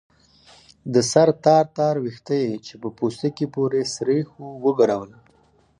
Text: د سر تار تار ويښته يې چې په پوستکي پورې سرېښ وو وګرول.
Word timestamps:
د 0.93 0.95
سر 1.11 1.29
تار 1.43 1.65
تار 1.77 1.95
ويښته 2.03 2.35
يې 2.43 2.53
چې 2.65 2.73
په 2.81 2.89
پوستکي 2.97 3.45
پورې 3.53 3.79
سرېښ 3.95 4.27
وو 4.39 4.49
وګرول. 4.63 5.11